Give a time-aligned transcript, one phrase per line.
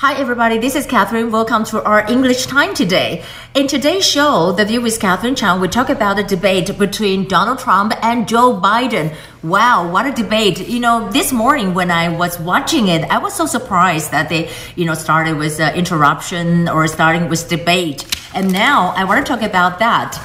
[0.00, 0.58] Hi, everybody.
[0.58, 1.30] This is Catherine.
[1.32, 3.24] Welcome to our English time today.
[3.54, 7.60] In today's show, The View with Catherine Chang, we talk about the debate between Donald
[7.60, 9.16] Trump and Joe Biden.
[9.42, 10.68] Wow, what a debate.
[10.68, 14.50] You know, this morning when I was watching it, I was so surprised that they,
[14.74, 18.04] you know, started with uh, interruption or starting with debate.
[18.34, 20.22] And now I want to talk about that.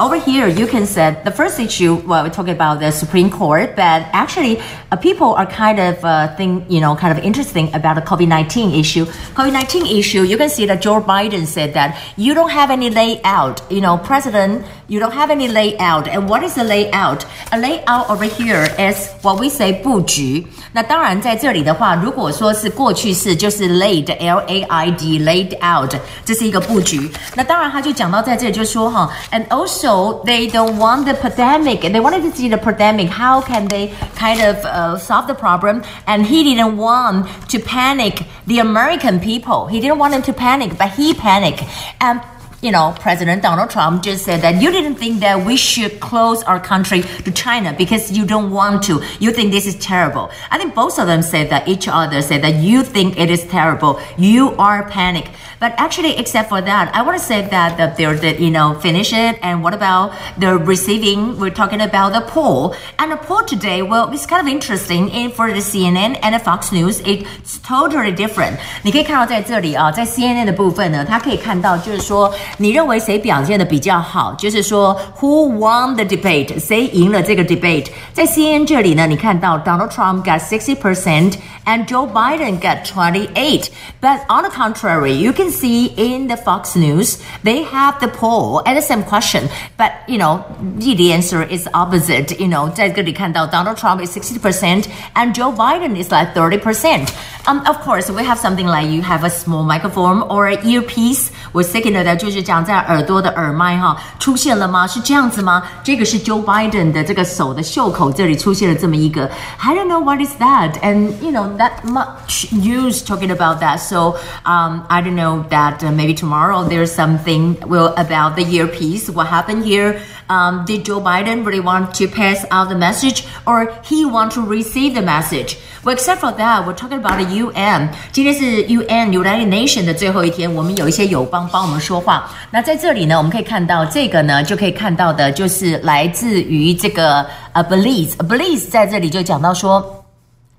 [0.00, 1.94] Over here, you can say the first issue.
[1.94, 6.34] Well, we're talking about the Supreme Court, but actually, uh, people are kind of uh,
[6.34, 9.04] think you know kind of interesting about the COVID nineteen issue.
[9.38, 10.22] COVID nineteen issue.
[10.22, 13.62] You can see that Joe Biden said that you don't have any layout.
[13.70, 16.07] You know, President, you don't have any layout.
[16.07, 17.25] And what is the layout?
[17.51, 20.45] A layout over here is what we say 布局。
[20.71, 25.95] 那当然在这里的话，如果说是过去式，就是 laid L A I D laid out，
[26.25, 27.09] 这是一个布局。
[27.35, 31.81] 那当然他就讲到在这里就说哈，and also also they don't want the pandemic.
[31.81, 33.09] They wanted to see the pandemic.
[33.09, 35.83] How can they kind of uh, solve the problem?
[36.05, 39.67] And he didn't want to panic the American people.
[39.67, 41.63] He didn't want them to panic, but he panicked.
[42.01, 42.21] And
[42.63, 46.43] you know, President Donald Trump just said that you didn't think that we should close
[46.43, 49.01] our country to China because you don't want to.
[49.19, 50.29] You think this is terrible.
[50.51, 53.45] I think both of them said that each other said that you think it is
[53.45, 54.01] terrible.
[54.17, 55.29] You are panic.
[55.61, 58.73] But actually, except for that, I want to say that the, they're the, you know,
[58.79, 59.39] finish it.
[59.41, 61.39] And what about the receiving?
[61.39, 62.75] We're talking about the poll.
[62.97, 65.09] And the poll today, well, it's kind of interesting.
[65.09, 68.57] In for the CNN and the Fox News, it's totally different.
[68.83, 72.33] 你可以看到在这里啊，在 CNN 的部分呢，它可以看到就是说。
[72.57, 74.33] 你认为谁表现的比较好？
[74.33, 76.59] 就是说，Who won the debate？
[76.59, 77.87] 谁赢了这个 debate？
[78.13, 81.33] 在 CNN 这里呢，你看到 Donald Trump got sixty percent
[81.65, 83.69] and Joe Biden got twenty eight.
[84.01, 88.61] But on the contrary, you can see in the Fox News they have the poll
[88.65, 90.43] and the same question, but you know
[90.77, 92.39] the answer is opposite.
[92.39, 97.09] You know，在这里看到 Donald Trump is sixty percent and Joe Biden is like thirty percent.
[97.45, 101.29] Um, of course, we have something like you have a small microphone or an earpiece.
[101.51, 104.87] 我 second 的就是 讲在耳朵的耳麦哈出现了吗？
[104.87, 105.61] 是这样子吗？
[105.83, 113.29] 这个是 Joe Biden 的这个手的袖口这里出现了这么一个，I don't know what is that, and you know that much news talking
[113.29, 113.77] about that.
[113.77, 114.15] So
[114.45, 119.09] um, I don't know that uh, maybe tomorrow there's something will about the earpiece.
[119.09, 120.01] What happened here?
[120.29, 124.41] Um, did Joe Biden really want to pass out the message, or he want to
[124.41, 125.57] receive the message?
[125.84, 127.90] Well, except for that, we're talking about the UN.
[128.10, 132.30] 今天是 UN United Nation 的最后一天，我们有一些友邦帮我们说话。
[132.50, 140.03] 那在这里呢，我们可以看到这个呢，就可以看到的就是来自于这个呃 Belize，Belize 在这里就讲到说。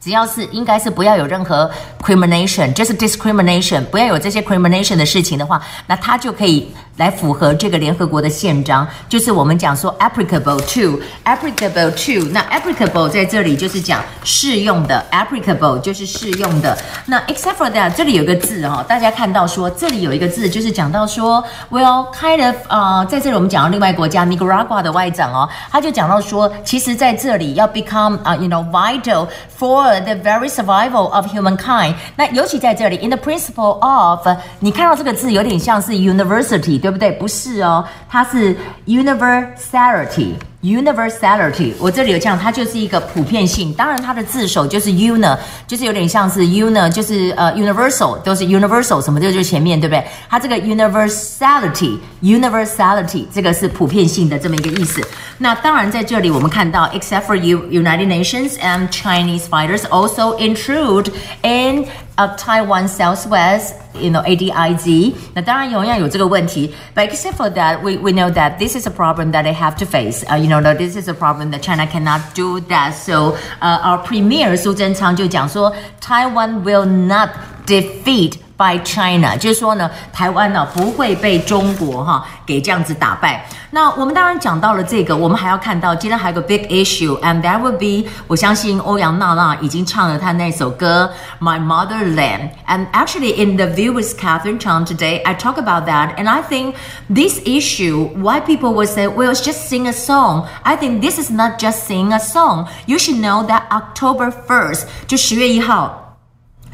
[0.00, 1.70] 只要是应该是不要有任何
[2.02, 16.78] crimination，就是 discrimination，不要有这些 crimination 的事情的话，那它就可以来符合这个联合国的宪章，就是我们讲说 applicable to，applicable to，那 applicable 在这里就是讲适用的，applicable 就是适用的。
[17.06, 29.26] 那 except for that，这里有个字哦，大家看到说这里有一个字，就是讲到说 well kind of 呃，在这里我们讲到另外国家 Nicaragua 的外长哦，他就讲到说，其实在这里要 become 啊，you know vital
[29.58, 31.95] for the very survival of humankind。
[32.15, 34.27] 那尤其在这里，in the principle of，
[34.59, 37.11] 你看到这个字有点像是 university，对不对？
[37.11, 38.55] 不是哦，它是
[38.85, 40.33] universality。
[40.60, 43.72] Universality，我这里有讲，它就是一个普遍性。
[43.74, 45.38] 当然，它的字首就是 u 呢，
[45.68, 50.04] 就是有点像是 u 呢，就是呃 universal，都是 universal，什么这就是前面对不对？
[50.28, 55.00] 它这个 universality，universality 这个是普遍性的这么一个意思。
[55.38, 61.86] 那当然在这里我们看到，except for you United Nations and Chinese fighters also intrude in
[62.17, 65.13] of Taiwan Southwest, you know, ADIZ.
[65.33, 69.75] 那当然同样有这个问题，but except for that, we we know that this is a problem that they have
[69.77, 70.23] to face.
[70.25, 72.93] Uh, you know, that this is a problem that China cannot do that.
[72.93, 77.29] So, uh, our premier 苏贞昌就讲说，Taiwan will not
[77.65, 83.45] defeat by China，就是说呢，台湾呢不会被中国哈给这样子打败。
[83.71, 91.11] 那我们当然讲到了这个，我们还要看到今天还有个 big issue，and that would be，我相信欧阳娜娜已经唱了她那首歌《
[91.43, 96.43] My Motherland》。And actually in the View with Catherine Chang today, I talk about that, and I
[96.43, 96.75] think
[97.09, 100.45] this issue, why people would say, well, just sing a song.
[100.63, 102.67] I think this is not just sing a song.
[102.85, 106.06] You should know that October 1st，就十月一号。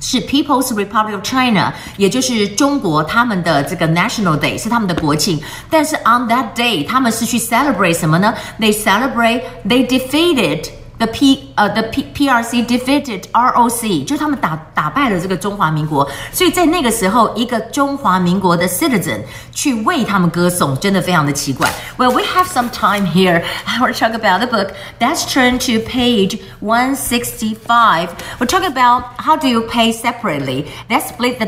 [0.04, 5.42] 是 People's Republic of China，也就是中国他们的这个 National Day 是他们的国庆。
[5.70, 8.34] 但是 on that day，他们是去 celebrate 什么呢？
[8.60, 10.70] They celebrate they defeated
[11.04, 16.10] the P 呃 the P PRC defeated ROC，就是他们打打败了这个中华民国。
[16.34, 19.22] 所以在那个时候，一个中华民国的 citizen
[19.54, 21.70] 去为他们歌颂，真的非常的奇怪。
[21.98, 23.44] Well, we have some time here.
[23.66, 24.72] I want to talk about the book.
[25.00, 28.10] Let's turn to page 165.
[28.40, 30.66] We'll talk about how do you pay separately.
[30.90, 31.46] Let's split the